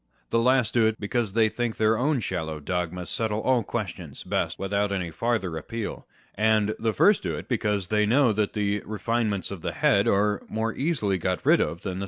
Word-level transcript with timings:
The 0.31 0.39
last 0.39 0.73
do 0.73 0.87
it 0.87 0.99
because 0.99 1.33
they 1.33 1.47
think 1.47 1.77
their 1.77 1.95
own 1.95 2.21
shallow 2.21 2.59
dogmas 2.59 3.07
settle 3.07 3.39
all 3.41 3.61
questions 3.61 4.23
best 4.23 4.57
without 4.57 4.91
any 4.91 5.11
farther 5.11 5.57
appeal; 5.57 6.07
and 6.33 6.73
the 6.79 6.91
first 6.91 7.21
do 7.21 7.35
it 7.35 7.47
because 7.47 7.89
they 7.89 8.07
know 8.07 8.33
that 8.33 8.53
the 8.53 8.81
refine 8.87 9.29
ments 9.29 9.51
of 9.51 9.61
the 9.61 9.73
head 9.73 10.07
are 10.07 10.41
more 10.49 10.73
easily 10.73 11.19
got 11.19 11.45
rid 11.45 11.61
of 11.61 11.67
than 11.67 11.67
the 11.67 11.67
On 11.67 11.69
Reason 11.69 11.69
and 11.69 11.85
Imagination. 11.89 11.99